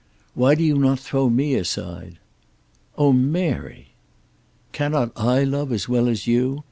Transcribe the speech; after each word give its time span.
Why 0.33 0.55
do 0.55 0.63
you 0.63 0.79
not 0.79 0.97
throw 0.99 1.29
me 1.29 1.53
aside?" 1.53 2.17
"Oh, 2.97 3.13
Mary!" 3.13 3.89
"Cannot 4.71 5.11
I 5.15 5.43
love 5.43 5.71
as 5.71 5.87
well 5.87 6.07
as 6.07 6.25
you? 6.25 6.59